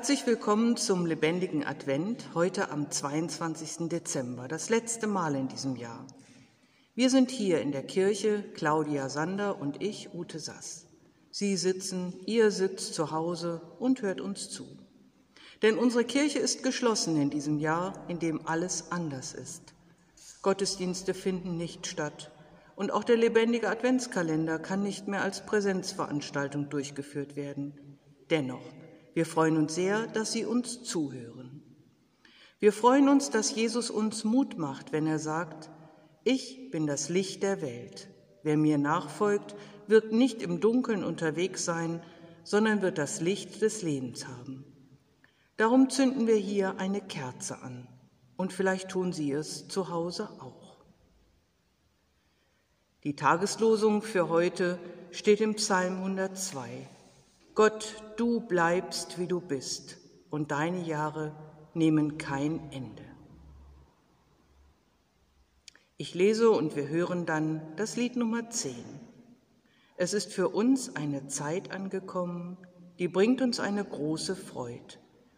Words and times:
Herzlich 0.00 0.26
willkommen 0.26 0.78
zum 0.78 1.04
lebendigen 1.04 1.62
Advent, 1.62 2.30
heute 2.32 2.70
am 2.70 2.90
22. 2.90 3.90
Dezember, 3.90 4.48
das 4.48 4.70
letzte 4.70 5.06
Mal 5.06 5.34
in 5.34 5.48
diesem 5.48 5.76
Jahr. 5.76 6.06
Wir 6.94 7.10
sind 7.10 7.30
hier 7.30 7.60
in 7.60 7.70
der 7.70 7.82
Kirche, 7.82 8.42
Claudia 8.54 9.10
Sander 9.10 9.60
und 9.60 9.82
ich, 9.82 10.14
Ute 10.14 10.38
Sass. 10.38 10.86
Sie 11.30 11.54
sitzen, 11.54 12.14
ihr 12.24 12.50
sitzt 12.50 12.94
zu 12.94 13.10
Hause 13.10 13.60
und 13.78 14.00
hört 14.00 14.22
uns 14.22 14.48
zu. 14.48 14.64
Denn 15.60 15.76
unsere 15.76 16.04
Kirche 16.04 16.38
ist 16.38 16.62
geschlossen 16.62 17.20
in 17.20 17.28
diesem 17.28 17.58
Jahr, 17.58 18.06
in 18.08 18.18
dem 18.18 18.46
alles 18.46 18.90
anders 18.92 19.34
ist. 19.34 19.74
Gottesdienste 20.40 21.12
finden 21.12 21.58
nicht 21.58 21.86
statt 21.86 22.32
und 22.74 22.90
auch 22.90 23.04
der 23.04 23.18
lebendige 23.18 23.68
Adventskalender 23.68 24.58
kann 24.58 24.82
nicht 24.82 25.08
mehr 25.08 25.20
als 25.20 25.44
Präsenzveranstaltung 25.44 26.70
durchgeführt 26.70 27.36
werden. 27.36 27.74
Dennoch, 28.30 28.64
wir 29.14 29.26
freuen 29.26 29.56
uns 29.56 29.74
sehr, 29.74 30.06
dass 30.06 30.32
Sie 30.32 30.44
uns 30.44 30.82
zuhören. 30.82 31.62
Wir 32.58 32.72
freuen 32.72 33.08
uns, 33.08 33.30
dass 33.30 33.54
Jesus 33.54 33.90
uns 33.90 34.24
Mut 34.24 34.58
macht, 34.58 34.92
wenn 34.92 35.06
er 35.06 35.18
sagt, 35.18 35.70
ich 36.24 36.70
bin 36.70 36.86
das 36.86 37.08
Licht 37.08 37.42
der 37.42 37.62
Welt. 37.62 38.08
Wer 38.42 38.56
mir 38.56 38.78
nachfolgt, 38.78 39.54
wird 39.86 40.12
nicht 40.12 40.42
im 40.42 40.60
Dunkeln 40.60 41.02
unterwegs 41.02 41.64
sein, 41.64 42.02
sondern 42.44 42.82
wird 42.82 42.98
das 42.98 43.20
Licht 43.20 43.62
des 43.62 43.82
Lebens 43.82 44.28
haben. 44.28 44.64
Darum 45.56 45.90
zünden 45.90 46.26
wir 46.26 46.36
hier 46.36 46.78
eine 46.78 47.00
Kerze 47.00 47.60
an 47.62 47.86
und 48.36 48.52
vielleicht 48.52 48.88
tun 48.88 49.12
Sie 49.12 49.32
es 49.32 49.68
zu 49.68 49.90
Hause 49.90 50.28
auch. 50.40 50.78
Die 53.04 53.16
Tageslosung 53.16 54.02
für 54.02 54.28
heute 54.28 54.78
steht 55.10 55.40
im 55.40 55.54
Psalm 55.54 55.96
102. 55.96 56.88
Gott, 57.54 58.02
du 58.16 58.40
bleibst, 58.40 59.18
wie 59.18 59.26
du 59.26 59.40
bist, 59.40 59.98
und 60.30 60.50
deine 60.50 60.82
Jahre 60.82 61.34
nehmen 61.74 62.16
kein 62.18 62.70
Ende. 62.72 63.04
Ich 65.96 66.14
lese 66.14 66.50
und 66.50 66.76
wir 66.76 66.88
hören 66.88 67.26
dann 67.26 67.60
das 67.76 67.96
Lied 67.96 68.16
Nummer 68.16 68.48
10. 68.48 68.74
Es 69.96 70.14
ist 70.14 70.32
für 70.32 70.48
uns 70.48 70.96
eine 70.96 71.26
Zeit 71.26 71.72
angekommen, 71.72 72.56
die 72.98 73.08
bringt 73.08 73.42
uns 73.42 73.60
eine 73.60 73.84
große 73.84 74.36
Freude, 74.36 74.94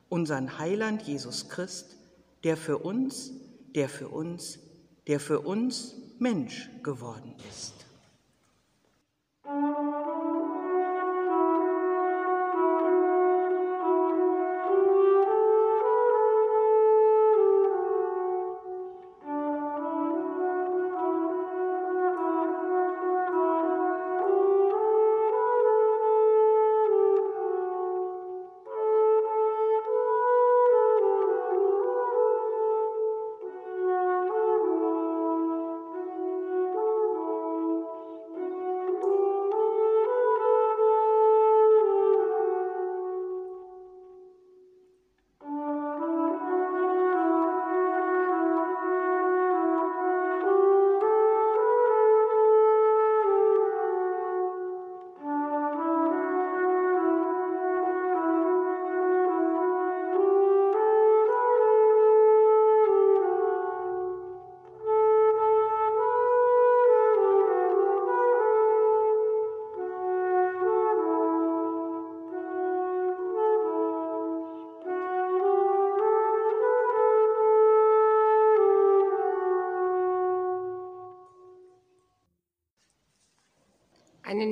unseren 0.08 0.58
Heiland 0.58 1.02
Jesus 1.02 1.48
Christ, 1.48 1.96
der 2.44 2.56
für 2.56 2.78
uns, 2.78 3.32
der 3.74 3.88
für 3.88 4.08
uns, 4.08 4.60
der 5.08 5.18
für 5.18 5.40
uns 5.40 5.96
Mensch 6.18 6.70
geworden 6.82 7.34
ist. 7.48 7.74
Eine 9.42 10.11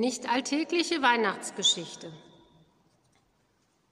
nicht 0.01 0.33
alltägliche 0.33 1.03
Weihnachtsgeschichte. 1.03 2.11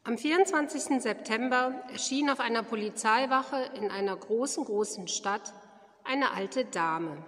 Am 0.04 0.16
24. 0.16 1.02
September 1.02 1.82
erschien 1.92 2.30
auf 2.30 2.40
einer 2.40 2.62
Polizeiwache 2.62 3.56
in 3.74 3.90
einer 3.90 4.16
großen, 4.16 4.64
großen 4.64 5.06
Stadt 5.06 5.52
eine 6.04 6.32
alte 6.32 6.64
Dame. 6.64 7.22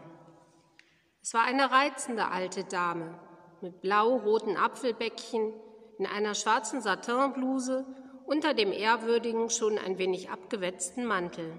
Es 1.22 1.34
war 1.34 1.44
eine 1.44 1.70
reizende 1.70 2.28
alte 2.28 2.64
Dame 2.64 3.18
mit 3.60 3.82
blau-roten 3.82 4.56
Apfelbäckchen, 4.56 5.52
in 5.98 6.06
einer 6.06 6.34
schwarzen 6.34 6.80
Satinbluse, 6.80 7.84
unter 8.24 8.54
dem 8.54 8.72
ehrwürdigen, 8.72 9.50
schon 9.50 9.76
ein 9.76 9.98
wenig 9.98 10.30
abgewetzten 10.30 11.04
Mantel 11.04 11.52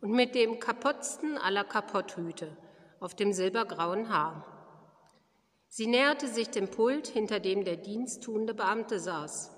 und 0.00 0.12
mit 0.12 0.36
dem 0.36 0.60
kapottsten 0.60 1.38
aller 1.38 1.64
Kapotthüte 1.64 2.56
auf 3.00 3.16
dem 3.16 3.32
silbergrauen 3.32 4.08
Haar. 4.08 4.55
Sie 5.68 5.86
näherte 5.86 6.28
sich 6.28 6.48
dem 6.50 6.70
Pult, 6.70 7.06
hinter 7.08 7.40
dem 7.40 7.64
der 7.64 7.76
diensttuende 7.76 8.54
Beamte 8.54 8.98
saß, 8.98 9.50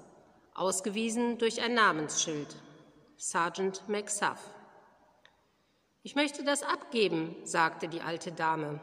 ausgewiesen 0.55 1.39
durch 1.39 1.61
ein 1.61 1.75
Namensschild, 1.75 2.57
Sergeant 3.17 3.89
McSuff. 3.89 4.41
Ich 6.03 6.15
möchte 6.15 6.43
das 6.43 6.63
abgeben, 6.63 7.37
sagte 7.45 7.89
die 7.89 8.01
alte 8.01 8.33
Dame. 8.33 8.81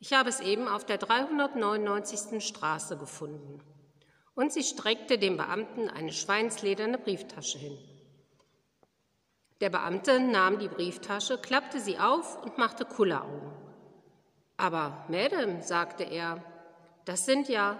Ich 0.00 0.12
habe 0.12 0.28
es 0.28 0.40
eben 0.40 0.68
auf 0.68 0.84
der 0.84 0.98
399. 0.98 2.44
Straße 2.44 2.98
gefunden. 2.98 3.62
Und 4.34 4.52
sie 4.52 4.64
streckte 4.64 5.16
dem 5.16 5.36
Beamten 5.36 5.88
eine 5.88 6.12
schweinslederne 6.12 6.98
Brieftasche 6.98 7.58
hin. 7.58 7.78
Der 9.60 9.70
Beamte 9.70 10.20
nahm 10.20 10.58
die 10.58 10.68
Brieftasche, 10.68 11.38
klappte 11.38 11.80
sie 11.80 11.98
auf 11.98 12.42
und 12.42 12.58
machte 12.58 12.84
Kulleraugen. 12.84 13.63
Aber 14.56 15.04
Madame, 15.08 15.62
sagte 15.62 16.04
er, 16.04 16.42
das 17.04 17.26
sind 17.26 17.48
ja, 17.48 17.78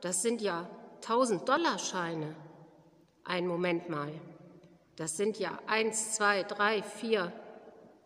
das 0.00 0.22
sind 0.22 0.40
ja 0.40 0.68
1000 0.96 1.48
Dollar 1.48 1.78
Scheine. 1.78 2.34
Ein 3.24 3.46
Moment 3.46 3.88
mal. 3.88 4.12
Das 4.96 5.16
sind 5.16 5.38
ja 5.38 5.58
eins, 5.66 6.14
zwei, 6.14 6.42
drei, 6.42 6.82
vier, 6.82 7.32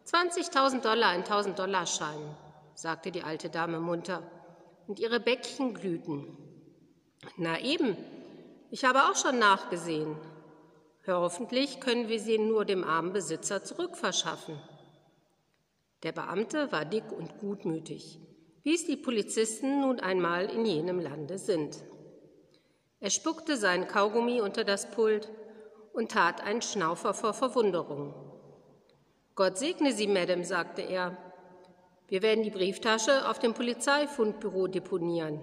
20.000 0.07 0.81
Dollar 0.83 1.15
in 1.15 1.23
1000 1.23 1.59
Dollar 1.59 1.85
Scheinen, 1.87 2.37
sagte 2.75 3.11
die 3.11 3.23
alte 3.23 3.51
Dame 3.51 3.81
munter, 3.81 4.23
und 4.87 5.01
ihre 5.01 5.19
Bäckchen 5.19 5.75
glühten. 5.75 6.37
Na 7.37 7.59
eben, 7.61 7.97
ich 8.71 8.85
habe 8.85 9.05
auch 9.05 9.17
schon 9.17 9.39
nachgesehen. 9.39 10.17
Hoffentlich 11.07 11.81
können 11.81 12.09
wir 12.09 12.21
sie 12.21 12.39
nur 12.39 12.65
dem 12.65 12.85
armen 12.85 13.13
Besitzer 13.13 13.63
zurückverschaffen. 13.63 14.59
Der 16.03 16.13
Beamte 16.13 16.71
war 16.73 16.85
dick 16.85 17.11
und 17.11 17.39
gutmütig, 17.39 18.21
wie 18.63 18.75
es 18.75 18.85
die 18.85 18.97
Polizisten 18.97 19.81
nun 19.81 19.99
einmal 19.99 20.45
in 20.51 20.67
jenem 20.67 21.01
Lande 21.01 21.39
sind. 21.39 21.83
Er 23.01 23.09
spuckte 23.11 23.57
sein 23.57 23.89
Kaugummi 23.89 24.43
unter 24.43 24.65
das 24.65 24.91
Pult 24.91 25.31
und 25.95 26.13
tat 26.13 26.43
einen 26.43 26.61
Schnaufer 26.61 27.15
vor 27.15 27.33
Verwunderung. 27.33 28.15
Gott 29.35 29.57
segne 29.57 29.93
Sie, 29.93 30.07
Madame, 30.07 30.45
sagte 30.45 30.83
er. 30.83 31.17
Wir 32.09 32.23
werden 32.23 32.45
die 32.45 32.51
Brieftasche 32.51 33.29
auf 33.29 33.39
dem 33.39 33.55
Polizeifundbüro 33.55 34.67
deponieren. 34.67 35.41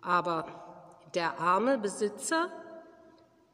Aber 0.00 1.06
der 1.14 1.38
arme 1.38 1.78
Besitzer? 1.78 2.50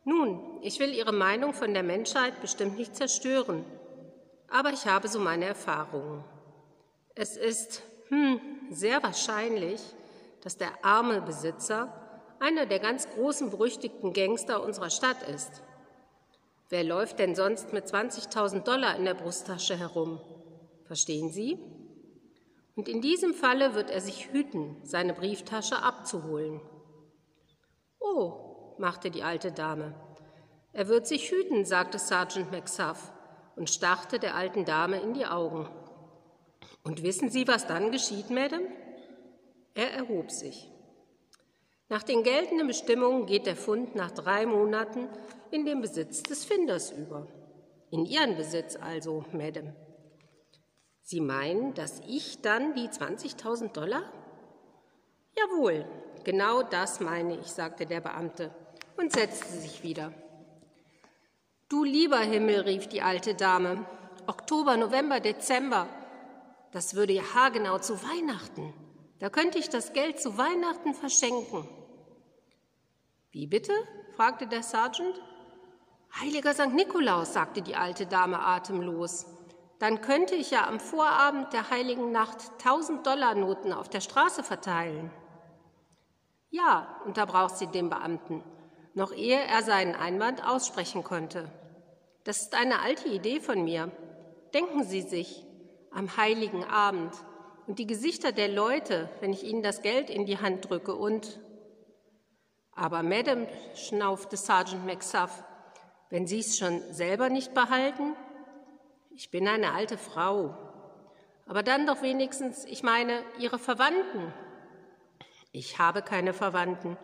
Nun, 0.05 0.61
ich 0.63 0.79
will 0.79 0.95
Ihre 0.95 1.13
Meinung 1.13 1.53
von 1.53 1.75
der 1.75 1.83
Menschheit 1.83 2.41
bestimmt 2.41 2.79
nicht 2.79 2.97
zerstören 2.97 3.65
aber 4.51 4.73
ich 4.73 4.87
habe 4.87 5.09
so 5.09 5.19
meine 5.19 5.45
Erfahrungen. 5.45 6.25
Es 7.15 7.37
ist 7.37 7.83
hm, 8.09 8.41
sehr 8.71 9.03
wahrscheinlich, 9.03 9.81
dass 10.43 10.57
der 10.57 10.85
arme 10.85 11.21
Besitzer 11.21 11.93
einer 12.41 12.67
der 12.67 12.79
ganz 12.79 13.09
großen 13.11 13.51
berüchtigten 13.51 14.13
Gangster 14.13 14.63
unserer 14.63 14.91
Stadt 14.91 15.23
ist. 15.29 15.63
Wer 16.69 16.85
läuft 16.85 17.19
denn 17.19 17.35
sonst 17.35 17.73
mit 17.73 17.87
20.000 17.87 18.63
Dollar 18.63 18.97
in 18.97 19.05
der 19.05 19.15
Brusttasche 19.15 19.77
herum? 19.77 20.21
Verstehen 20.85 21.31
Sie? 21.31 21.59
Und 22.77 22.89
in 22.89 23.01
diesem 23.01 23.35
Falle 23.35 23.75
wird 23.75 23.91
er 23.91 24.01
sich 24.01 24.31
hüten, 24.31 24.77
seine 24.85 25.13
Brieftasche 25.13 25.83
abzuholen. 25.83 26.61
Oh, 27.99 28.75
machte 28.79 29.11
die 29.11 29.23
alte 29.23 29.51
Dame, 29.51 29.95
Er 30.73 30.87
wird 30.87 31.07
sich 31.07 31.31
hüten, 31.31 31.65
sagte 31.65 31.99
Sergeant 31.99 32.53
McSuff 32.53 33.13
und 33.59 33.69
starrte 33.69 34.19
der 34.19 34.35
alten 34.35 34.65
Dame 34.65 35.01
in 35.01 35.15
die 35.15 35.27
Augen. 35.27 35.69
Und 36.85 37.03
wissen 37.03 37.29
Sie, 37.29 37.47
was 37.47 37.67
dann 37.67 37.91
geschieht, 37.93 38.31
Madame? 38.31 38.67
Er 39.75 39.93
erhob 39.93 40.31
sich. 40.31 40.71
Nach 41.89 42.03
den 42.03 42.23
geltenden 42.23 42.67
Bestimmungen 42.67 43.27
geht 43.27 43.47
der 43.47 43.57
Fund 43.57 43.95
nach 43.95 44.11
drei 44.11 44.47
Monaten 44.47 45.09
in 45.51 45.65
den 45.65 45.81
Besitz 45.81 46.23
des 46.23 46.45
Finders 46.45 46.93
über. 46.93 47.27
In 47.91 48.05
Ihren 48.05 48.37
Besitz 48.37 48.77
also, 48.77 49.25
Madame. 49.33 49.75
Sie 51.03 51.21
meinen, 51.21 51.73
dass 51.75 52.01
ich 52.07 52.43
dann 52.43 52.75
die 52.75 52.89
20.000 52.89 53.73
Dollar? 53.73 54.03
Jawohl, 55.37 55.87
genau 56.25 56.63
das 56.63 57.01
meine 57.01 57.39
ich, 57.39 57.47
sagte 57.47 57.87
der 57.87 58.01
Beamte 58.01 58.51
und 58.99 59.13
setzte 59.13 59.57
sich 59.57 59.83
wieder. 59.83 60.13
Du 61.69 61.85
lieber 61.85 62.21
Himmel, 62.21 62.61
rief 62.61 62.87
die 62.89 63.03
alte 63.03 63.35
Dame. 63.35 63.85
Oktober, 64.27 64.79
November, 64.79 65.21
Dezember. 65.21 65.87
Das 66.73 66.95
würde 66.95 67.13
ja 67.13 67.23
haargenau 67.35 67.79
zu 67.79 68.03
Weihnachten. 68.03 68.73
Da 69.19 69.29
könnte 69.29 69.59
ich 69.59 69.69
das 69.69 69.93
Geld 69.93 70.19
zu 70.19 70.39
Weihnachten 70.39 70.95
verschenken. 70.95 71.69
Wie 73.33 73.47
bitte? 73.47 73.73
fragte 74.17 74.47
der 74.47 74.63
Sergeant. 74.63 75.21
Heiliger 76.19 76.55
St. 76.55 76.73
Nikolaus, 76.73 77.35
sagte 77.35 77.61
die 77.61 77.77
alte 77.77 78.07
Dame 78.07 78.41
atemlos. 78.41 79.27
Dann 79.79 80.01
könnte 80.01 80.37
ich 80.37 80.51
ja 80.51 80.67
am 80.67 80.81
Vorabend 80.81 81.53
der 81.53 81.69
heiligen 81.69 82.13
Nacht 82.13 82.39
tausend 82.59 83.07
Dollar 83.07 83.35
Noten 83.35 83.75
auf 83.75 83.91
der 83.91 84.01
Straße 84.01 84.43
verteilen. 84.43 85.11
Ja, 86.49 87.03
unterbrach 87.05 87.51
sie 87.51 87.67
den 87.67 87.91
Beamten, 87.91 88.43
noch 88.95 89.13
ehe 89.13 89.39
er 89.39 89.63
seinen 89.63 89.95
Einwand 89.95 90.49
aussprechen 90.49 91.05
konnte. 91.05 91.53
Das 92.29 92.43
ist 92.43 92.55
eine 92.55 92.83
alte 92.83 93.09
Idee 93.09 93.41
von 93.41 93.65
mir. 93.65 93.91
Denken 94.53 94.85
Sie 94.85 95.01
sich, 95.01 95.47
am 95.91 96.15
heiligen 96.19 96.63
Abend 96.63 97.15
und 97.67 97.79
die 97.79 97.87
Gesichter 97.87 98.33
der 98.33 98.49
Leute, 98.49 99.09
wenn 99.21 99.33
ich 99.33 99.45
ihnen 99.45 99.63
das 99.63 99.81
Geld 99.81 100.11
in 100.11 100.27
die 100.27 100.37
Hand 100.37 100.69
drücke 100.69 100.95
und 100.95 101.41
aber 102.73 103.03
Madame, 103.03 103.49
schnaufte 103.75 104.37
Sergeant 104.37 104.85
McSuff, 104.85 105.43
wenn 106.11 106.27
Sie 106.27 106.41
es 106.41 106.59
schon 106.59 106.83
selber 106.93 107.31
nicht 107.31 107.55
behalten? 107.55 108.15
Ich 109.09 109.31
bin 109.31 109.49
eine 109.49 109.73
alte 109.73 109.97
Frau. 109.97 110.55
Aber 111.47 111.63
dann 111.63 111.87
doch 111.87 112.03
wenigstens, 112.03 112.67
ich 112.67 112.83
meine, 112.83 113.23
Ihre 113.39 113.59
Verwandten. 113.59 114.35
Ich 115.51 115.79
habe 115.79 116.03
keine 116.03 116.35
Verwandten, 116.35 116.99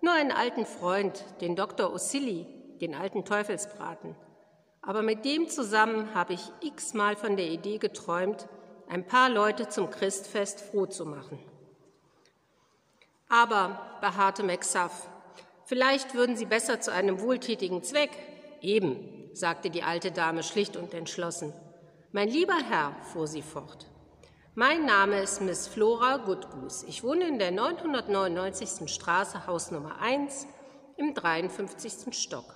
nur 0.00 0.14
einen 0.14 0.32
alten 0.32 0.66
Freund, 0.66 1.24
den 1.40 1.54
Dr. 1.54 1.92
Osili, 1.92 2.44
den 2.80 2.96
alten 2.96 3.24
Teufelsbraten. 3.24 4.16
Aber 4.86 5.02
mit 5.02 5.24
dem 5.24 5.48
zusammen 5.48 6.14
habe 6.14 6.34
ich 6.34 6.42
x-mal 6.60 7.16
von 7.16 7.36
der 7.36 7.46
Idee 7.46 7.78
geträumt, 7.78 8.48
ein 8.88 9.06
paar 9.06 9.30
Leute 9.30 9.68
zum 9.68 9.90
Christfest 9.90 10.60
froh 10.60 10.86
zu 10.86 11.06
machen. 11.06 11.38
Aber, 13.28 13.98
beharrte 14.00 14.42
McSuff, 14.42 15.08
Vielleicht 15.66 16.14
würden 16.14 16.36
Sie 16.36 16.44
besser 16.44 16.80
zu 16.80 16.92
einem 16.92 17.20
wohltätigen 17.20 17.82
Zweck. 17.82 18.10
Eben, 18.60 19.30
sagte 19.32 19.70
die 19.70 19.82
alte 19.82 20.12
Dame 20.12 20.42
schlicht 20.42 20.76
und 20.76 20.92
entschlossen. 20.92 21.52
Mein 22.12 22.28
lieber 22.28 22.56
Herr, 22.68 22.94
fuhr 23.12 23.26
sie 23.26 23.42
fort, 23.42 23.86
mein 24.54 24.84
Name 24.84 25.20
ist 25.20 25.40
Miss 25.40 25.66
Flora 25.66 26.18
Goodgoose. 26.18 26.86
Ich 26.86 27.02
wohne 27.02 27.26
in 27.26 27.40
der 27.40 27.50
999. 27.50 28.88
Straße, 28.88 29.48
Haus 29.48 29.72
Nummer 29.72 30.00
1, 30.00 30.46
im 30.96 31.12
53. 31.12 32.14
Stock. 32.14 32.54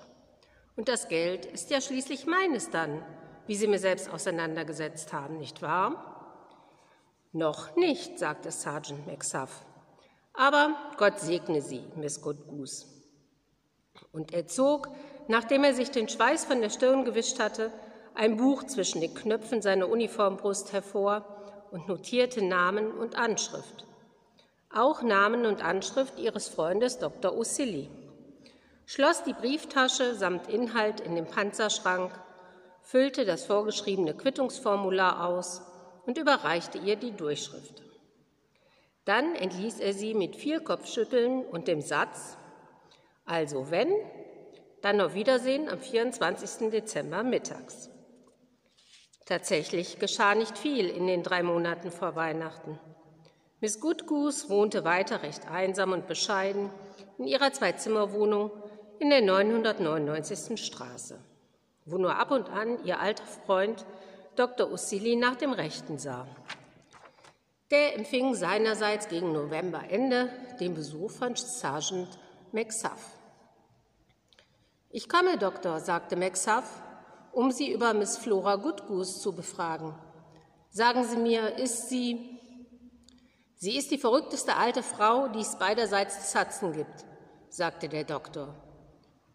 Und 0.78 0.88
das 0.88 1.08
Geld 1.08 1.44
ist 1.44 1.70
ja 1.70 1.80
schließlich 1.80 2.26
meines 2.26 2.70
dann, 2.70 3.02
wie 3.48 3.56
Sie 3.56 3.66
mir 3.66 3.80
selbst 3.80 4.08
auseinandergesetzt 4.10 5.12
haben, 5.12 5.38
nicht 5.38 5.60
wahr? 5.60 6.44
Noch 7.32 7.74
nicht, 7.74 8.16
sagte 8.16 8.52
Sergeant 8.52 9.04
McSuff. 9.04 9.64
Aber 10.34 10.76
Gott 10.96 11.18
segne 11.18 11.62
Sie, 11.62 11.82
Miss 11.96 12.22
Goodgoose. 12.22 12.86
Und 14.12 14.32
er 14.32 14.46
zog, 14.46 14.88
nachdem 15.26 15.64
er 15.64 15.74
sich 15.74 15.90
den 15.90 16.08
Schweiß 16.08 16.44
von 16.44 16.60
der 16.60 16.70
Stirn 16.70 17.04
gewischt 17.04 17.40
hatte, 17.40 17.72
ein 18.14 18.36
Buch 18.36 18.62
zwischen 18.62 19.00
den 19.00 19.14
Knöpfen 19.14 19.60
seiner 19.60 19.88
Uniformbrust 19.88 20.72
hervor 20.72 21.24
und 21.72 21.88
notierte 21.88 22.44
Namen 22.44 22.92
und 22.92 23.16
Anschrift. 23.16 23.84
Auch 24.72 25.02
Namen 25.02 25.44
und 25.44 25.60
Anschrift 25.60 26.20
ihres 26.20 26.46
Freundes 26.46 27.00
Dr. 27.00 27.36
Usili. 27.36 27.90
Schloss 28.90 29.22
die 29.22 29.34
Brieftasche 29.34 30.14
samt 30.14 30.48
Inhalt 30.48 31.00
in 31.00 31.14
den 31.14 31.26
Panzerschrank, 31.26 32.10
füllte 32.80 33.26
das 33.26 33.44
vorgeschriebene 33.44 34.14
Quittungsformular 34.14 35.26
aus 35.26 35.60
und 36.06 36.16
überreichte 36.16 36.78
ihr 36.78 36.96
die 36.96 37.10
Durchschrift. 37.10 37.82
Dann 39.04 39.34
entließ 39.34 39.80
er 39.80 39.92
sie 39.92 40.14
mit 40.14 40.36
viel 40.36 40.62
Kopfschütteln 40.62 41.44
und 41.44 41.68
dem 41.68 41.82
Satz, 41.82 42.38
also 43.26 43.70
wenn, 43.70 43.92
dann 44.80 45.02
auf 45.02 45.12
Wiedersehen 45.12 45.68
am 45.68 45.80
24. 45.80 46.70
Dezember 46.70 47.22
mittags. 47.22 47.90
Tatsächlich 49.26 49.98
geschah 49.98 50.34
nicht 50.34 50.56
viel 50.56 50.88
in 50.88 51.06
den 51.06 51.22
drei 51.22 51.42
Monaten 51.42 51.90
vor 51.90 52.16
Weihnachten. 52.16 52.80
Miss 53.60 53.80
Goodgoose 53.80 54.48
wohnte 54.48 54.84
weiter 54.84 55.22
recht 55.22 55.46
einsam 55.46 55.92
und 55.92 56.06
bescheiden 56.06 56.70
in 57.18 57.26
ihrer 57.26 57.52
Zwei-Zimmer-Wohnung 57.52 58.50
in 59.00 59.10
der 59.10 59.22
999. 59.22 60.62
Straße, 60.62 61.18
wo 61.84 61.98
nur 61.98 62.16
ab 62.16 62.30
und 62.30 62.48
an 62.50 62.84
ihr 62.84 63.00
alter 63.00 63.24
Freund 63.24 63.84
Dr. 64.36 64.70
Ussili 64.70 65.16
nach 65.16 65.36
dem 65.36 65.52
Rechten 65.52 65.98
sah. 65.98 66.26
Der 67.70 67.96
empfing 67.96 68.34
seinerseits 68.34 69.08
gegen 69.08 69.32
Novemberende 69.32 70.30
den 70.58 70.74
Besuch 70.74 71.10
von 71.10 71.36
Sergeant 71.36 72.18
McSuff. 72.52 73.18
Ich 74.90 75.08
komme, 75.08 75.36
Doktor, 75.36 75.80
sagte 75.80 76.16
Maxhuff, 76.16 76.64
um 77.32 77.50
Sie 77.50 77.70
über 77.70 77.92
Miss 77.92 78.16
Flora 78.16 78.56
Goodgoose 78.56 79.20
zu 79.20 79.34
befragen. 79.34 79.94
Sagen 80.70 81.04
Sie 81.04 81.16
mir, 81.16 81.56
ist 81.56 81.88
sie. 81.88 82.38
Sie 83.56 83.76
ist 83.76 83.90
die 83.90 83.98
verrückteste 83.98 84.56
alte 84.56 84.82
Frau, 84.82 85.28
die 85.28 85.40
es 85.40 85.58
beiderseits 85.58 86.16
des 86.16 86.34
Hudson 86.34 86.72
gibt, 86.72 87.04
sagte 87.50 87.88
der 87.88 88.04
Doktor. 88.04 88.54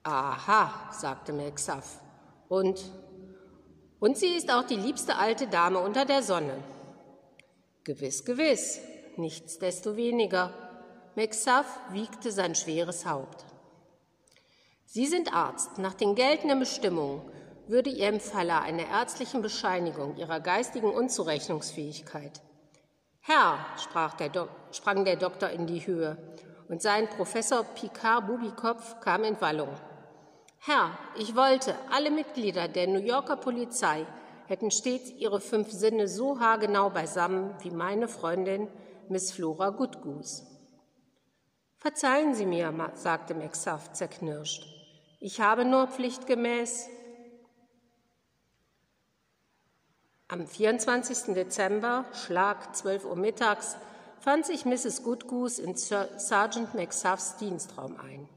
Aha, 0.03 0.91
sagte 0.91 1.33
Maxhuff. 1.33 2.00
Und. 2.50 2.83
Und 4.00 4.17
sie 4.17 4.36
ist 4.36 4.51
auch 4.51 4.63
die 4.63 4.75
liebste 4.75 5.15
alte 5.15 5.48
Dame 5.48 5.79
unter 5.79 6.03
der 6.03 6.24
Sonne. 6.24 6.57
Gewiss, 7.86 8.25
gewiss, 8.25 8.79
nichtsdestoweniger. 9.15 10.53
Maxhuff 11.15 11.79
wiegte 11.91 12.31
sein 12.31 12.55
schweres 12.55 13.05
Haupt. 13.05 13.45
Sie 14.86 15.05
sind 15.05 15.33
Arzt. 15.33 15.77
Nach 15.77 15.93
den 15.93 16.15
geltenden 16.15 16.60
Bestimmungen 16.60 17.22
würde 17.67 17.89
ihr 17.89 18.10
im 18.10 18.19
Falle 18.19 18.60
einer 18.60 18.88
ärztlichen 18.88 19.41
Bescheinigung 19.41 20.17
ihrer 20.17 20.41
geistigen 20.41 20.89
Unzurechnungsfähigkeit 20.89 22.41
Herr, 23.25 23.57
der 24.19 24.50
sprang 24.74 25.05
der 25.05 25.15
Doktor 25.15 25.50
in 25.50 25.65
die 25.65 25.88
Höhe 25.88 26.17
und 26.67 26.81
sein 26.81 27.07
Professor 27.07 27.63
Picard 27.63 28.27
Bubikopf 28.27 29.00
kam 29.00 29.24
in 29.24 29.39
Wallung. 29.39 29.69
Herr, 30.65 30.98
ich 31.17 31.36
wollte, 31.36 31.75
alle 31.91 32.10
Mitglieder 32.10 32.70
der 32.70 32.88
New 32.88 33.01
Yorker 33.01 33.36
Polizei 33.36 34.05
hätten 34.48 34.72
stets 34.72 35.12
ihre 35.12 35.41
fünf 35.41 35.70
Sinne 35.70 36.08
so 36.08 36.39
haargenau 36.39 36.89
beisammen 36.89 37.53
wie 37.60 37.70
meine 37.70 38.08
Freundin 38.08 38.70
Miss 39.10 39.34
Flora 39.34 39.72
Goodgoose. 39.72 40.48
Verzeihen 41.79 42.34
Sie 42.34 42.46
mir, 42.46 42.74
sagte 42.93 43.34
McSuff 43.34 43.91
zerknirscht. 43.91 44.65
Ich 45.20 45.41
habe 45.41 45.65
nur 45.65 45.88
pflichtgemäß 45.88 46.88
am 50.29 50.48
24. 50.48 51.34
Dezember, 51.34 52.05
Schlag 52.13 52.74
12 52.74 53.03
Uhr 53.03 53.17
mittags, 53.17 53.75
fand 54.22 54.46
sich 54.46 54.63
Mrs. 54.63 55.03
Goodgoose 55.03 55.62
in 55.62 55.75
Sergeant 55.75 56.74
McSuffs 56.74 57.36
Dienstraum 57.36 58.00
ein. 58.00 58.29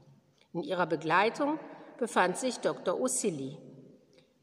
In 0.51 0.63
ihrer 0.63 0.87
Begleitung 0.87 1.57
befand 1.97 2.37
sich 2.37 2.59
Dr. 2.59 2.99
Usili. 2.99 3.57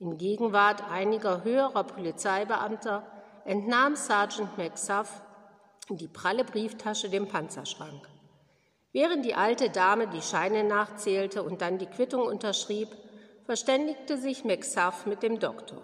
In 0.00 0.18
Gegenwart 0.18 0.82
einiger 0.90 1.44
höherer 1.44 1.84
Polizeibeamter 1.84 3.06
entnahm 3.44 3.96
Sergeant 3.96 4.56
McSuff 4.58 5.23
die 5.90 6.08
pralle 6.08 6.44
Brieftasche 6.44 7.11
dem 7.11 7.28
Panzerschrank. 7.28 8.08
Während 8.92 9.25
die 9.25 9.34
alte 9.34 9.70
Dame 9.70 10.08
die 10.08 10.23
Scheine 10.23 10.64
nachzählte 10.64 11.42
und 11.42 11.61
dann 11.61 11.78
die 11.78 11.87
Quittung 11.87 12.23
unterschrieb, 12.23 12.88
verständigte 13.44 14.16
sich 14.16 14.44
McSuff 14.44 15.04
mit 15.06 15.23
dem 15.23 15.38
Doktor. 15.38 15.82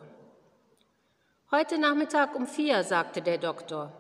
Heute 1.51 1.79
Nachmittag 1.79 2.35
um 2.35 2.47
vier, 2.47 2.85
sagte 2.85 3.21
der 3.23 3.39
Doktor. 3.39 3.93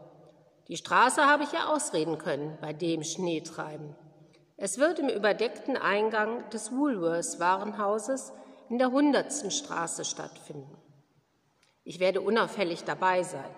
Die 0.69 0.77
Straße 0.77 1.27
habe 1.27 1.43
ich 1.43 1.53
ja 1.53 1.67
ausreden 1.67 2.17
können 2.17 2.57
bei 2.61 2.73
dem 2.73 3.03
Schneetreiben. 3.03 3.97
Es 4.62 4.76
wird 4.76 4.99
im 4.99 5.09
überdeckten 5.09 5.79
Eingang 5.79 6.50
des 6.50 6.71
Woolworths 6.71 7.40
Warenhauses 7.40 8.31
in 8.69 8.76
der 8.76 8.90
hundertsten 8.90 9.50
Straße 9.50 10.05
stattfinden. 10.05 10.76
Ich 11.83 11.99
werde 11.99 12.21
unauffällig 12.21 12.85
dabei 12.85 13.23
sein, 13.23 13.49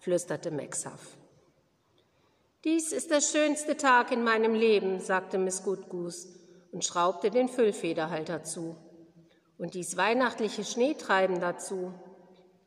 flüsterte 0.00 0.50
Maxhaff. 0.50 1.16
Dies 2.64 2.90
ist 2.90 3.12
der 3.12 3.20
schönste 3.20 3.76
Tag 3.76 4.10
in 4.10 4.24
meinem 4.24 4.52
Leben, 4.52 4.98
sagte 4.98 5.38
Miss 5.38 5.62
Goodgoose 5.62 6.26
und 6.72 6.84
schraubte 6.84 7.30
den 7.30 7.48
Füllfederhalter 7.48 8.42
zu. 8.42 8.74
Und 9.58 9.74
dies 9.74 9.96
weihnachtliche 9.96 10.64
Schneetreiben 10.64 11.38
dazu. 11.38 11.94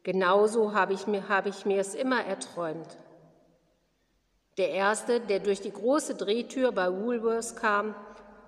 Genauso 0.03 0.73
habe 0.73 0.93
ich, 0.93 1.07
mir, 1.07 1.27
habe 1.27 1.49
ich 1.49 1.65
mir 1.65 1.81
es 1.81 1.93
immer 1.93 2.23
erträumt. 2.23 2.97
Der 4.57 4.69
erste, 4.69 5.21
der 5.21 5.39
durch 5.39 5.61
die 5.61 5.71
große 5.71 6.15
Drehtür 6.15 6.71
bei 6.71 6.91
Woolworths 6.91 7.55
kam, 7.55 7.95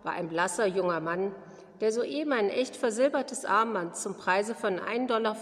war 0.04 0.14
ein 0.14 0.28
blasser 0.28 0.66
junger 0.66 1.00
Mann, 1.00 1.34
der 1.80 1.92
soeben 1.92 2.34
ein 2.34 2.50
echt 2.50 2.76
versilbertes 2.76 3.46
Armband 3.46 3.96
zum 3.96 4.18
Preise 4.18 4.54
von 4.54 4.80
1,95 4.80 5.08
Dollar 5.08 5.36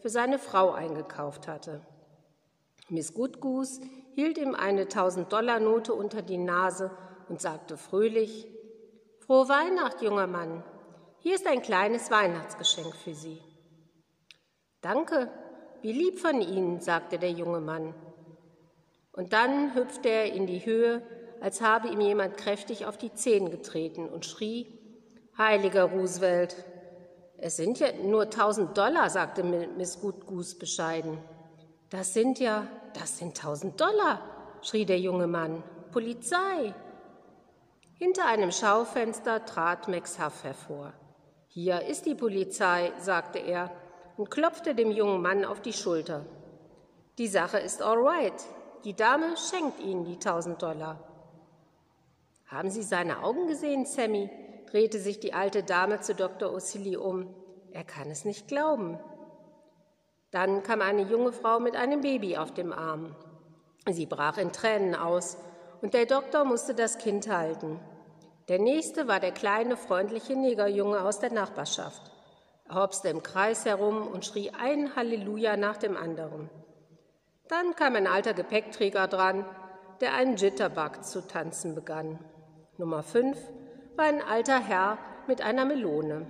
für 0.00 0.08
seine 0.08 0.38
Frau 0.38 0.72
eingekauft 0.72 1.46
hatte. 1.46 1.82
Miss 2.88 3.14
Goodgoose 3.14 3.80
hielt 4.14 4.38
ihm 4.38 4.54
eine 4.54 4.84
1000-Dollar-Note 4.84 5.94
unter 5.94 6.22
die 6.22 6.38
Nase 6.38 6.90
und 7.28 7.40
sagte 7.40 7.76
fröhlich, 7.76 8.46
Frohe 9.20 9.48
Weihnacht, 9.48 10.02
junger 10.02 10.26
Mann. 10.26 10.64
Hier 11.20 11.36
ist 11.36 11.46
ein 11.46 11.62
kleines 11.62 12.10
Weihnachtsgeschenk 12.10 12.94
für 12.96 13.14
Sie. 13.14 13.40
Danke, 14.80 15.30
wie 15.80 15.92
lieb 15.92 16.18
von 16.18 16.40
Ihnen, 16.40 16.80
sagte 16.80 17.18
der 17.18 17.30
junge 17.30 17.60
Mann. 17.60 17.94
Und 19.12 19.32
dann 19.32 19.74
hüpfte 19.74 20.08
er 20.08 20.32
in 20.32 20.46
die 20.46 20.64
Höhe, 20.64 21.02
als 21.40 21.60
habe 21.60 21.88
ihm 21.88 22.00
jemand 22.00 22.36
kräftig 22.36 22.86
auf 22.86 22.96
die 22.96 23.12
Zehen 23.12 23.50
getreten 23.50 24.08
und 24.08 24.24
schrie, 24.24 24.78
Heiliger 25.36 25.84
Roosevelt, 25.84 26.56
es 27.38 27.56
sind 27.56 27.80
ja 27.80 27.88
nur 27.92 28.30
tausend 28.30 28.78
Dollar, 28.78 29.10
sagte 29.10 29.42
Miss 29.42 30.00
Goodgoose 30.00 30.56
bescheiden. 30.58 31.18
Das 31.90 32.14
sind 32.14 32.38
ja, 32.38 32.68
das 32.94 33.18
sind 33.18 33.36
tausend 33.36 33.80
Dollar, 33.80 34.22
schrie 34.62 34.84
der 34.84 35.00
junge 35.00 35.26
Mann. 35.26 35.64
Polizei! 35.90 36.72
Hinter 37.98 38.26
einem 38.26 38.52
Schaufenster 38.52 39.44
trat 39.44 39.88
Max 39.88 40.18
Huff 40.24 40.44
hervor. 40.44 40.92
Hier 41.48 41.82
ist 41.82 42.06
die 42.06 42.14
Polizei, 42.14 42.92
sagte 42.98 43.40
er 43.40 43.70
und 44.16 44.30
klopfte 44.30 44.74
dem 44.74 44.90
jungen 44.90 45.20
Mann 45.20 45.44
auf 45.44 45.60
die 45.60 45.72
Schulter. 45.72 46.24
Die 47.18 47.26
Sache 47.26 47.58
ist 47.58 47.82
all 47.82 47.98
right. 47.98 48.40
Die 48.84 48.94
Dame 48.94 49.36
schenkt 49.36 49.78
Ihnen 49.80 50.04
die 50.04 50.18
tausend 50.18 50.60
Dollar. 50.60 50.98
Haben 52.46 52.70
Sie 52.70 52.82
seine 52.82 53.22
Augen 53.22 53.46
gesehen, 53.46 53.86
Sammy? 53.86 54.28
drehte 54.70 54.98
sich 54.98 55.20
die 55.20 55.34
alte 55.34 55.62
Dame 55.62 56.00
zu 56.00 56.14
Dr. 56.14 56.50
O'Silly 56.50 56.96
um. 56.96 57.32
Er 57.72 57.84
kann 57.84 58.10
es 58.10 58.24
nicht 58.24 58.48
glauben. 58.48 58.98
Dann 60.30 60.62
kam 60.62 60.80
eine 60.80 61.02
junge 61.02 61.32
Frau 61.32 61.60
mit 61.60 61.76
einem 61.76 62.00
Baby 62.00 62.36
auf 62.36 62.52
dem 62.52 62.72
Arm. 62.72 63.14
Sie 63.88 64.06
brach 64.06 64.38
in 64.38 64.52
Tränen 64.52 64.94
aus, 64.94 65.36
und 65.80 65.94
der 65.94 66.06
Doktor 66.06 66.44
musste 66.44 66.74
das 66.74 66.98
Kind 66.98 67.28
halten. 67.28 67.80
Der 68.48 68.58
nächste 68.58 69.08
war 69.08 69.20
der 69.20 69.32
kleine, 69.32 69.76
freundliche 69.76 70.34
Negerjunge 70.34 71.00
aus 71.02 71.18
der 71.18 71.32
Nachbarschaft. 71.32 72.10
Er 72.68 72.76
hopste 72.76 73.08
im 73.08 73.22
Kreis 73.22 73.64
herum 73.64 74.06
und 74.06 74.24
schrie 74.24 74.50
ein 74.50 74.96
Halleluja 74.96 75.56
nach 75.56 75.76
dem 75.76 75.96
anderen. 75.96 76.50
Dann 77.52 77.76
kam 77.76 77.96
ein 77.96 78.06
alter 78.06 78.32
Gepäckträger 78.32 79.06
dran, 79.08 79.44
der 80.00 80.14
einen 80.14 80.36
Jitterbug 80.36 81.04
zu 81.04 81.20
tanzen 81.20 81.74
begann. 81.74 82.18
Nummer 82.78 83.02
fünf 83.02 83.36
war 83.94 84.06
ein 84.06 84.22
alter 84.22 84.58
Herr 84.58 84.96
mit 85.26 85.42
einer 85.42 85.66
Melone. 85.66 86.26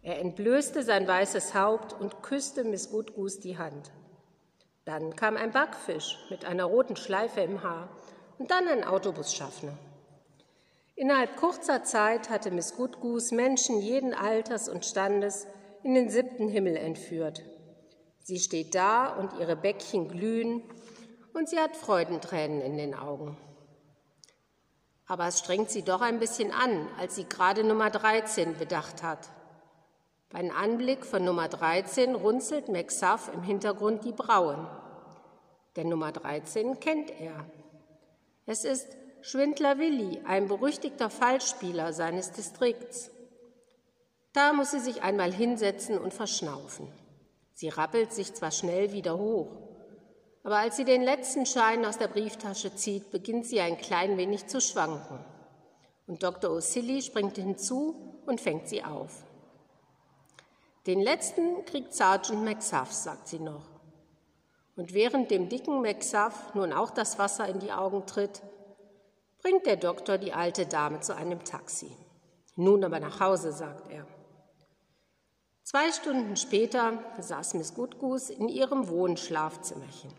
Er 0.00 0.18
entblößte 0.18 0.84
sein 0.84 1.06
weißes 1.06 1.54
Haupt 1.54 1.92
und 1.92 2.22
küsste 2.22 2.64
Miss 2.64 2.90
Goodgoose 2.90 3.42
die 3.42 3.58
Hand. 3.58 3.92
Dann 4.86 5.14
kam 5.16 5.36
ein 5.36 5.52
Backfisch 5.52 6.16
mit 6.30 6.46
einer 6.46 6.64
roten 6.64 6.96
Schleife 6.96 7.42
im 7.42 7.62
Haar 7.62 7.90
und 8.38 8.50
dann 8.50 8.68
ein 8.68 8.84
Autobusschaffner. 8.84 9.76
Innerhalb 10.94 11.36
kurzer 11.36 11.84
Zeit 11.84 12.30
hatte 12.30 12.50
Miss 12.50 12.74
Goodgoose 12.74 13.34
Menschen 13.34 13.82
jeden 13.82 14.14
Alters 14.14 14.70
und 14.70 14.86
Standes 14.86 15.46
in 15.82 15.92
den 15.92 16.08
siebten 16.08 16.48
Himmel 16.48 16.76
entführt. 16.76 17.42
Sie 18.26 18.40
steht 18.40 18.74
da 18.74 19.06
und 19.06 19.38
ihre 19.38 19.54
Bäckchen 19.54 20.08
glühen 20.08 20.60
und 21.32 21.48
sie 21.48 21.60
hat 21.60 21.76
Freudentränen 21.76 22.60
in 22.60 22.76
den 22.76 22.92
Augen. 22.92 23.36
Aber 25.06 25.28
es 25.28 25.38
strengt 25.38 25.70
sie 25.70 25.82
doch 25.82 26.00
ein 26.00 26.18
bisschen 26.18 26.50
an, 26.50 26.88
als 26.98 27.14
sie 27.14 27.28
gerade 27.28 27.62
Nummer 27.62 27.88
13 27.88 28.58
bedacht 28.58 29.04
hat. 29.04 29.28
Beim 30.28 30.50
Anblick 30.50 31.06
von 31.06 31.24
Nummer 31.24 31.46
13 31.46 32.16
runzelt 32.16 32.68
McSuff 32.68 33.30
im 33.32 33.44
Hintergrund 33.44 34.04
die 34.04 34.10
Brauen. 34.10 34.66
Denn 35.76 35.88
Nummer 35.88 36.10
13 36.10 36.80
kennt 36.80 37.12
er. 37.20 37.48
Es 38.44 38.64
ist 38.64 38.88
Schwindler 39.20 39.78
Willi, 39.78 40.20
ein 40.26 40.48
berüchtigter 40.48 41.10
Fallspieler 41.10 41.92
seines 41.92 42.32
Distrikts. 42.32 43.08
Da 44.32 44.52
muss 44.52 44.72
sie 44.72 44.80
sich 44.80 45.02
einmal 45.02 45.32
hinsetzen 45.32 45.96
und 45.96 46.12
verschnaufen. 46.12 46.88
Sie 47.56 47.70
rappelt 47.70 48.12
sich 48.12 48.34
zwar 48.34 48.50
schnell 48.50 48.92
wieder 48.92 49.16
hoch, 49.16 49.48
aber 50.44 50.58
als 50.58 50.76
sie 50.76 50.84
den 50.84 51.02
letzten 51.02 51.46
Schein 51.46 51.86
aus 51.86 51.96
der 51.96 52.08
Brieftasche 52.08 52.74
zieht, 52.74 53.10
beginnt 53.10 53.46
sie 53.46 53.60
ein 53.60 53.78
klein 53.78 54.18
wenig 54.18 54.46
zu 54.46 54.60
schwanken. 54.60 55.24
Und 56.06 56.22
Dr. 56.22 56.50
O'Silly 56.50 57.02
springt 57.02 57.36
hinzu 57.36 58.20
und 58.26 58.42
fängt 58.42 58.68
sie 58.68 58.84
auf. 58.84 59.24
Den 60.86 61.00
letzten 61.00 61.64
kriegt 61.64 61.94
Sergeant 61.94 62.44
McSuff, 62.44 62.92
sagt 62.92 63.26
sie 63.26 63.40
noch. 63.40 63.64
Und 64.76 64.92
während 64.92 65.30
dem 65.30 65.48
dicken 65.48 65.80
McSuff 65.80 66.54
nun 66.54 66.74
auch 66.74 66.90
das 66.90 67.18
Wasser 67.18 67.48
in 67.48 67.58
die 67.58 67.72
Augen 67.72 68.04
tritt, 68.06 68.42
bringt 69.40 69.64
der 69.64 69.76
Doktor 69.76 70.18
die 70.18 70.34
alte 70.34 70.66
Dame 70.66 71.00
zu 71.00 71.16
einem 71.16 71.42
Taxi. 71.42 71.90
Nun 72.54 72.84
aber 72.84 73.00
nach 73.00 73.18
Hause, 73.18 73.50
sagt 73.52 73.90
er. 73.90 74.06
Zwei 75.68 75.90
Stunden 75.90 76.36
später 76.36 76.92
saß 77.18 77.54
Miss 77.54 77.74
Goodgoose 77.74 78.32
in 78.32 78.48
ihrem 78.48 78.86
Wohnschlafzimmerchen. 78.86 80.12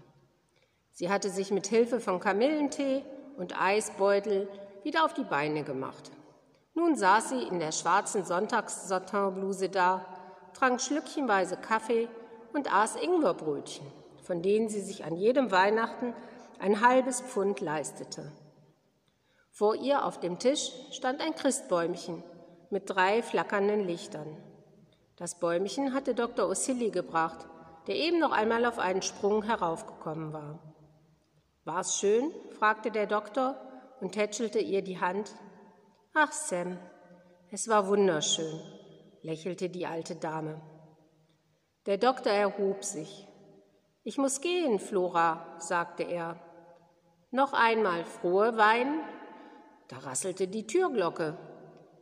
Sie 0.92 1.10
hatte 1.10 1.30
sich 1.30 1.52
mit 1.52 1.68
Hilfe 1.68 2.02
von 2.02 2.20
Kamillentee 2.20 3.06
und 3.38 3.58
Eisbeutel 3.58 4.50
wieder 4.84 5.06
auf 5.06 5.14
die 5.14 5.24
Beine 5.24 5.64
gemacht. 5.64 6.12
Nun 6.74 6.98
saß 6.98 7.30
sie 7.30 7.44
in 7.44 7.60
der 7.60 7.72
schwarzen 7.72 8.26
Sonntags-Satinbluse 8.26 9.70
da, 9.70 10.06
trank 10.54 10.82
schlückchenweise 10.82 11.56
Kaffee 11.56 12.10
und 12.52 12.74
aß 12.74 12.98
Ingwerbrötchen, 12.98 13.88
von 14.24 14.42
denen 14.42 14.68
sie 14.68 14.82
sich 14.82 15.06
an 15.06 15.16
jedem 15.16 15.50
Weihnachten 15.52 16.14
ein 16.60 16.86
halbes 16.86 17.22
Pfund 17.22 17.62
leistete. 17.62 18.34
Vor 19.52 19.76
ihr 19.76 20.04
auf 20.04 20.20
dem 20.20 20.40
Tisch 20.40 20.74
stand 20.92 21.22
ein 21.22 21.36
Christbäumchen 21.36 22.22
mit 22.70 22.90
drei 22.90 23.24
flackernden 23.24 23.88
Lichtern. 23.88 24.36
Das 25.18 25.40
Bäumchen 25.40 25.94
hatte 25.94 26.16
Dr. 26.16 26.50
O'Silly 26.50 26.90
gebracht, 26.92 27.48
der 27.88 27.96
eben 27.96 28.20
noch 28.20 28.32
einmal 28.32 28.66
auf 28.66 28.80
einen 28.80 29.02
Sprung 29.02 29.44
heraufgekommen 29.44 30.32
war. 30.32 30.60
War's 31.66 32.00
schön? 32.00 32.32
fragte 32.58 32.92
der 32.92 33.08
Doktor 33.08 33.56
und 34.00 34.14
tätschelte 34.14 34.60
ihr 34.60 34.82
die 34.82 35.00
Hand. 35.00 35.36
Ach, 36.14 36.32
Sam, 36.32 36.80
es 37.52 37.68
war 37.68 37.88
wunderschön, 37.88 38.62
lächelte 39.22 39.70
die 39.70 39.86
alte 39.86 40.16
Dame. 40.16 40.62
Der 41.86 41.98
Doktor 41.98 42.32
erhob 42.32 42.84
sich. 42.86 43.28
Ich 44.04 44.18
muss 44.18 44.40
gehen, 44.40 44.80
Flora, 44.80 45.58
sagte 45.60 46.04
er. 46.04 46.40
Noch 47.32 47.54
einmal 47.54 48.06
frohe 48.06 48.56
Wein 48.56 49.02
da 49.90 50.00
rasselte 50.00 50.48
die 50.48 50.68
Türglocke. 50.68 51.38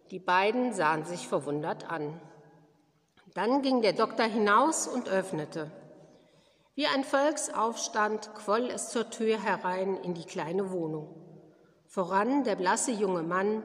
Die 0.10 0.20
beiden 0.20 0.74
sahen 0.74 1.06
sich 1.06 1.28
verwundert 1.28 1.90
an. 1.90 2.20
Dann 3.36 3.62
ging 3.62 3.84
der 3.84 3.94
Doktor 3.94 4.26
hinaus 4.26 4.88
und 4.88 5.08
öffnete. 5.08 5.70
Wie 6.74 6.88
ein 6.88 7.04
Volksaufstand 7.04 8.34
quoll 8.34 8.72
es 8.74 8.90
zur 8.90 9.12
Tür 9.12 9.38
herein 9.38 9.98
in 9.98 10.16
die 10.16 10.26
kleine 10.26 10.72
Wohnung. 10.72 11.16
Voran 11.86 12.44
der 12.44 12.56
blasse 12.56 12.92
junge 12.92 13.22
Mann, 13.22 13.62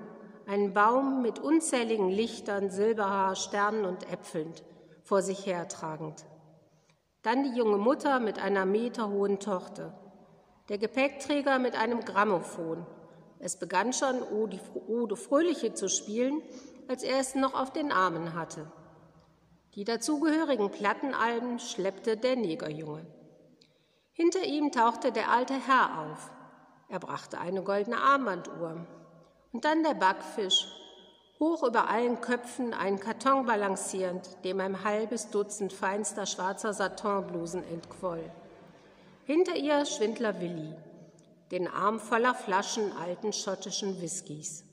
ein 0.47 0.75
Baum 0.75 1.23
mit 1.23 1.39
unzähligen 1.39 2.11
Lichtern, 2.11 2.69
Silberhaar, 2.71 3.35
Sternen 3.35 3.87
und 3.87 4.13
Äpfeln 4.13 4.53
vor 5.03 5.23
sich 5.23 5.47
hertragend. 5.47 6.27
Dann 7.23 7.45
die 7.45 7.57
junge 7.57 7.79
Mutter 7.79 8.21
mit 8.21 8.39
einer 8.39 8.67
meterhohen 8.67 9.39
Tochter, 9.41 9.99
der 10.69 10.77
Gepäckträger 10.77 11.59
mit 11.59 11.75
einem 11.75 12.05
Grammophon 12.05 12.87
es 13.43 13.57
begann 13.57 13.95
schon 13.95 14.23
Ode 14.23 15.17
Fröhliche 15.17 15.73
zu 15.73 15.89
spielen, 15.89 16.43
als 16.89 17.03
er 17.03 17.19
es 17.19 17.35
noch 17.35 17.55
auf 17.55 17.73
den 17.73 17.91
Armen 17.91 18.35
hatte. 18.35 18.71
Die 19.75 19.85
dazugehörigen 19.85 20.71
Plattenalben 20.71 21.61
schleppte 21.61 22.17
der 22.17 22.35
Negerjunge. 22.35 23.07
Hinter 24.13 24.43
ihm 24.43 24.73
tauchte 24.73 25.13
der 25.13 25.31
alte 25.31 25.55
Herr 25.55 26.01
auf. 26.01 26.31
Er 26.89 26.99
brachte 26.99 27.39
eine 27.39 27.63
goldene 27.63 27.99
Armbanduhr. 27.99 28.85
Und 29.53 29.65
dann 29.65 29.83
der 29.83 29.95
Backfisch. 29.95 30.67
hoch 31.39 31.63
über 31.63 31.89
allen 31.89 32.21
Köpfen 32.21 32.75
einen 32.75 33.01
Karton 33.01 33.47
balancierend, 33.47 34.29
dem 34.45 34.61
ein 34.61 34.85
halbes 34.85 35.31
Dutzend 35.31 35.73
feinster 35.73 36.27
schwarzer 36.27 36.75
Satinblusen 36.75 37.65
entquoll. 37.65 38.31
Hinter 39.25 39.57
ihr 39.57 39.87
Schwindler 39.87 40.39
Willi, 40.41 40.75
den 41.51 41.67
Arm 41.67 41.99
voller 41.99 42.35
Flaschen 42.35 42.93
alten 42.93 43.33
schottischen 43.33 44.03
Whiskys. 44.03 44.65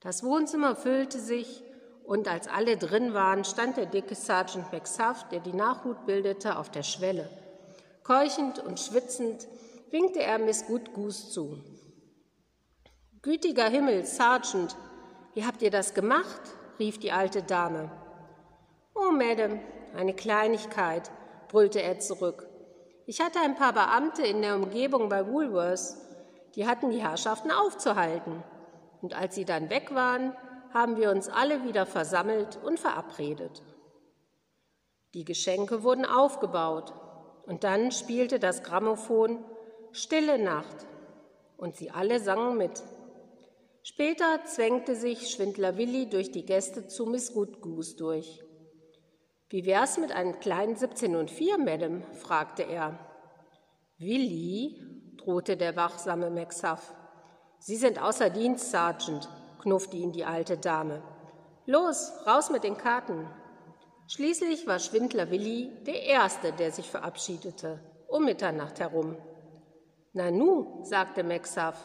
Das 0.00 0.22
Wohnzimmer 0.22 0.76
füllte 0.76 1.18
sich 1.18 1.62
und 2.12 2.28
als 2.28 2.46
alle 2.46 2.76
drin 2.76 3.14
waren, 3.14 3.42
stand 3.42 3.78
der 3.78 3.86
dicke 3.86 4.14
Sergeant 4.14 4.70
McSuff, 4.70 5.26
der 5.30 5.40
die 5.40 5.54
Nachhut 5.54 6.04
bildete, 6.04 6.58
auf 6.58 6.70
der 6.70 6.82
Schwelle. 6.82 7.26
Keuchend 8.02 8.58
und 8.58 8.78
schwitzend 8.78 9.48
winkte 9.90 10.22
er 10.22 10.38
Miss 10.38 10.66
Goodgoose 10.66 11.30
zu. 11.30 11.58
Gütiger 13.22 13.66
Himmel, 13.70 14.04
Sergeant, 14.04 14.76
wie 15.32 15.46
habt 15.46 15.62
ihr 15.62 15.70
das 15.70 15.94
gemacht? 15.94 16.42
rief 16.78 16.98
die 16.98 17.12
alte 17.12 17.42
Dame. 17.42 17.90
Oh, 18.94 19.10
Madame, 19.10 19.62
eine 19.96 20.12
Kleinigkeit, 20.12 21.10
brüllte 21.48 21.80
er 21.80 21.98
zurück. 21.98 22.46
Ich 23.06 23.22
hatte 23.22 23.40
ein 23.40 23.56
paar 23.56 23.72
Beamte 23.72 24.20
in 24.20 24.42
der 24.42 24.56
Umgebung 24.56 25.08
bei 25.08 25.26
Woolworth, 25.26 25.96
die 26.56 26.66
hatten 26.66 26.90
die 26.90 27.02
Herrschaften 27.02 27.50
aufzuhalten. 27.50 28.42
Und 29.00 29.14
als 29.14 29.34
sie 29.34 29.46
dann 29.46 29.70
weg 29.70 29.94
waren, 29.94 30.36
haben 30.74 30.96
wir 30.96 31.10
uns 31.10 31.28
alle 31.28 31.64
wieder 31.64 31.86
versammelt 31.86 32.58
und 32.62 32.78
verabredet. 32.78 33.62
Die 35.14 35.24
Geschenke 35.24 35.82
wurden 35.82 36.04
aufgebaut 36.04 36.92
und 37.46 37.64
dann 37.64 37.92
spielte 37.92 38.38
das 38.38 38.62
Grammophon 38.62 39.44
Stille 39.92 40.38
Nacht 40.38 40.86
und 41.58 41.76
sie 41.76 41.90
alle 41.90 42.18
sangen 42.18 42.56
mit. 42.56 42.82
Später 43.82 44.44
zwängte 44.46 44.94
sich 44.94 45.30
Schwindler 45.30 45.76
Willi 45.76 46.08
durch 46.08 46.30
die 46.30 46.46
Gäste 46.46 46.86
zu 46.86 47.04
Miss 47.04 47.34
Goodgoose 47.34 47.96
durch. 47.96 48.42
Wie 49.50 49.66
wär's 49.66 49.98
mit 49.98 50.12
einem 50.12 50.40
kleinen 50.40 50.76
17 50.76 51.14
und 51.14 51.30
4, 51.30 51.58
Madame? 51.58 52.02
fragte 52.14 52.62
er. 52.62 52.98
Willi, 53.98 54.80
drohte 55.18 55.58
der 55.58 55.76
wachsame 55.76 56.30
McSuff. 56.30 56.94
Sie 57.58 57.76
sind 57.76 58.00
außer 58.00 58.30
Dienst, 58.30 58.70
Sergeant, 58.70 59.28
knuffte 59.62 59.96
ihn 59.96 60.12
die 60.12 60.24
alte 60.24 60.58
Dame. 60.58 61.02
Los, 61.66 62.12
raus 62.26 62.50
mit 62.50 62.64
den 62.64 62.76
Karten. 62.76 63.26
Schließlich 64.08 64.66
war 64.66 64.78
Schwindler 64.78 65.30
Willi 65.30 65.70
der 65.86 66.02
Erste, 66.02 66.52
der 66.52 66.72
sich 66.72 66.90
verabschiedete, 66.90 67.80
um 68.08 68.24
Mitternacht 68.24 68.80
herum. 68.80 69.16
Nanu, 70.12 70.82
sagte 70.82 71.22
McSuff, 71.22 71.76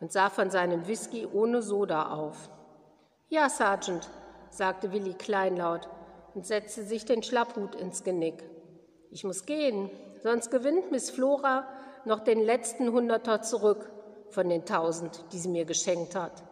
und 0.00 0.12
sah 0.12 0.30
von 0.30 0.50
seinem 0.50 0.86
Whisky 0.86 1.26
ohne 1.26 1.60
Soda 1.62 2.12
auf. 2.12 2.48
Ja, 3.28 3.48
Sergeant, 3.48 4.08
sagte 4.50 4.92
Willi 4.92 5.14
kleinlaut 5.14 5.88
und 6.34 6.46
setzte 6.46 6.84
sich 6.84 7.04
den 7.04 7.22
Schlapphut 7.22 7.74
ins 7.74 8.04
Genick. 8.04 8.44
Ich 9.10 9.24
muss 9.24 9.44
gehen, 9.46 9.90
sonst 10.22 10.50
gewinnt 10.50 10.90
Miss 10.92 11.10
Flora 11.10 11.66
noch 12.04 12.20
den 12.20 12.40
letzten 12.40 12.92
Hunderter 12.92 13.42
zurück 13.42 13.90
von 14.30 14.48
den 14.48 14.64
tausend, 14.64 15.24
die 15.32 15.38
sie 15.38 15.48
mir 15.48 15.64
geschenkt 15.64 16.14
hat. 16.14 16.42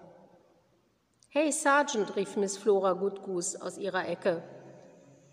Hey, 1.36 1.50
Sergeant, 1.50 2.14
rief 2.14 2.36
Miss 2.36 2.56
Flora 2.56 2.92
Goodgoose 2.92 3.60
aus 3.60 3.76
ihrer 3.76 4.08
Ecke. 4.08 4.40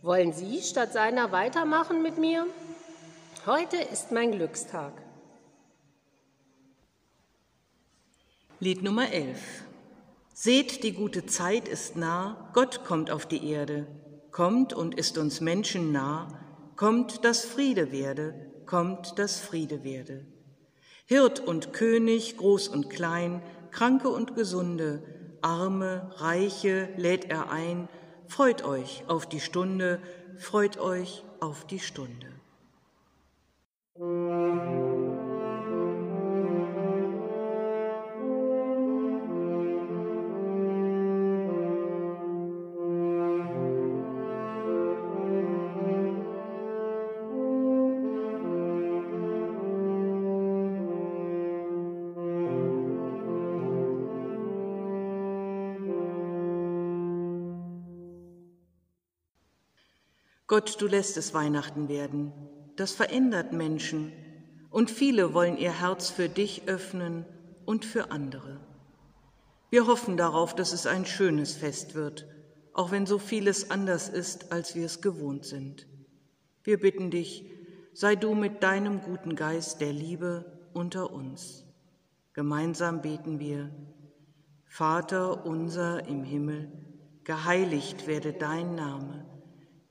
Wollen 0.01 0.33
Sie 0.33 0.59
statt 0.63 0.93
seiner 0.93 1.31
weitermachen 1.31 2.01
mit 2.01 2.17
mir? 2.17 2.47
Heute 3.45 3.77
ist 3.77 4.11
mein 4.11 4.31
Glückstag. 4.31 4.93
Lied 8.59 8.81
Nummer 8.81 9.11
11. 9.11 9.37
Seht, 10.33 10.83
die 10.83 10.93
gute 10.93 11.27
Zeit 11.27 11.67
ist 11.67 11.95
nah, 11.95 12.49
Gott 12.53 12.83
kommt 12.83 13.11
auf 13.11 13.27
die 13.27 13.51
Erde, 13.51 13.85
kommt 14.31 14.73
und 14.73 14.97
ist 14.97 15.19
uns 15.19 15.39
Menschen 15.39 15.91
nah, 15.91 16.29
kommt, 16.77 17.23
dass 17.25 17.45
Friede 17.45 17.91
werde, 17.91 18.51
kommt, 18.65 19.19
dass 19.19 19.39
Friede 19.39 19.83
werde. 19.83 20.25
Hirt 21.05 21.41
und 21.41 21.73
König, 21.73 22.37
groß 22.37 22.69
und 22.69 22.89
klein, 22.89 23.43
Kranke 23.69 24.09
und 24.09 24.33
Gesunde, 24.33 25.20
Arme, 25.41 26.12
Reiche 26.17 26.89
lädt 26.97 27.30
er 27.30 27.51
ein, 27.51 27.88
freut 28.27 28.63
euch 28.63 29.04
auf 29.08 29.27
die 29.27 29.39
Stunde, 29.39 29.99
freut 30.38 30.77
euch 30.80 31.23
auf 31.39 31.65
die 31.65 31.80
Stunde. 31.80 32.27
Gott, 60.51 60.81
du 60.81 60.87
lässt 60.87 61.15
es 61.15 61.33
Weihnachten 61.33 61.87
werden. 61.87 62.33
Das 62.75 62.91
verändert 62.91 63.53
Menschen 63.53 64.11
und 64.69 64.91
viele 64.91 65.33
wollen 65.33 65.55
ihr 65.55 65.79
Herz 65.79 66.09
für 66.09 66.27
dich 66.27 66.63
öffnen 66.67 67.25
und 67.63 67.85
für 67.85 68.11
andere. 68.11 68.59
Wir 69.69 69.87
hoffen 69.87 70.17
darauf, 70.17 70.53
dass 70.53 70.73
es 70.73 70.87
ein 70.87 71.05
schönes 71.05 71.55
Fest 71.55 71.95
wird, 71.95 72.27
auch 72.73 72.91
wenn 72.91 73.05
so 73.05 73.17
vieles 73.17 73.71
anders 73.71 74.09
ist, 74.09 74.51
als 74.51 74.75
wir 74.75 74.85
es 74.87 74.99
gewohnt 74.99 75.45
sind. 75.45 75.87
Wir 76.65 76.81
bitten 76.81 77.11
dich, 77.11 77.45
sei 77.93 78.17
du 78.17 78.35
mit 78.35 78.61
deinem 78.61 78.99
guten 78.99 79.37
Geist 79.37 79.79
der 79.79 79.93
Liebe 79.93 80.43
unter 80.73 81.13
uns. 81.13 81.63
Gemeinsam 82.33 83.01
beten 83.01 83.39
wir, 83.39 83.71
Vater 84.65 85.45
unser 85.45 86.05
im 86.07 86.25
Himmel, 86.25 86.69
geheiligt 87.23 88.05
werde 88.05 88.33
dein 88.33 88.75
Name 88.75 89.31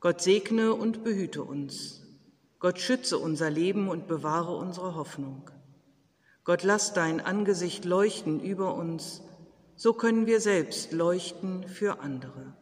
Gott 0.00 0.20
segne 0.20 0.74
und 0.74 1.02
behüte 1.02 1.42
uns. 1.42 2.02
Gott 2.60 2.78
schütze 2.78 3.18
unser 3.18 3.50
Leben 3.50 3.88
und 3.88 4.06
bewahre 4.06 4.56
unsere 4.56 4.94
Hoffnung. 4.94 5.50
Gott 6.44 6.62
lass 6.62 6.92
dein 6.92 7.20
Angesicht 7.20 7.84
leuchten 7.84 8.40
über 8.40 8.74
uns, 8.74 9.22
so 9.76 9.92
können 9.92 10.26
wir 10.26 10.40
selbst 10.40 10.92
leuchten 10.92 11.66
für 11.66 12.00
andere. 12.00 12.56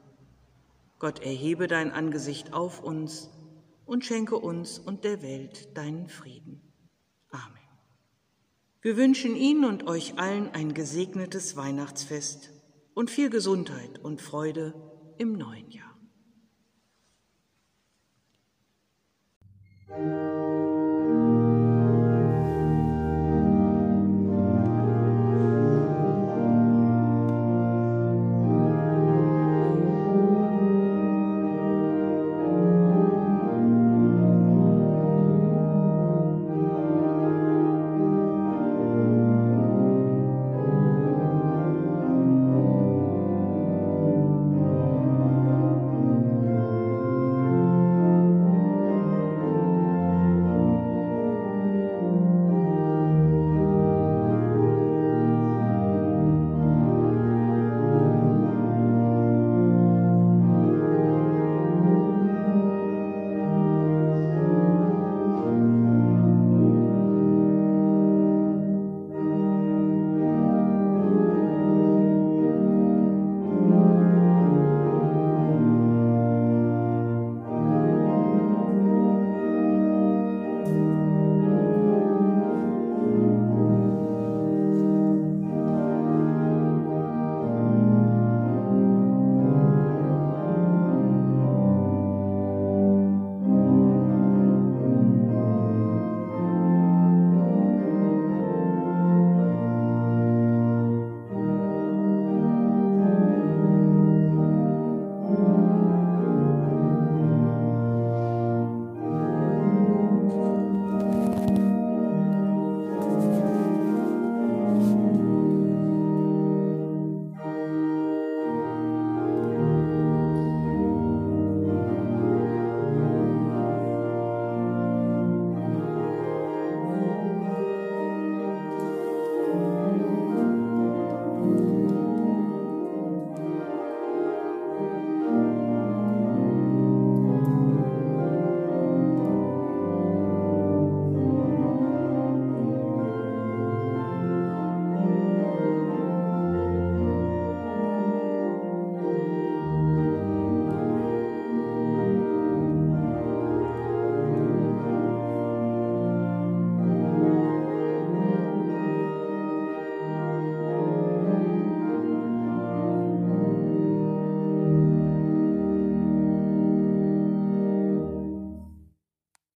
Gott 0.98 1.20
erhebe 1.20 1.66
dein 1.66 1.92
Angesicht 1.92 2.52
auf 2.52 2.82
uns 2.82 3.30
und 3.84 4.04
schenke 4.04 4.36
uns 4.36 4.78
und 4.78 5.04
der 5.04 5.22
Welt 5.22 5.76
deinen 5.76 6.08
Frieden. 6.08 6.60
Amen. 7.30 7.44
Wir 8.80 8.96
wünschen 8.96 9.36
Ihnen 9.36 9.64
und 9.64 9.86
euch 9.86 10.18
allen 10.18 10.50
ein 10.54 10.72
gesegnetes 10.72 11.56
Weihnachtsfest 11.56 12.50
und 12.94 13.10
viel 13.10 13.30
Gesundheit 13.30 13.98
und 14.02 14.22
Freude 14.22 14.74
im 15.18 15.34
neuen 15.34 15.70
Jahr. 15.70 15.85
Música 19.88 20.45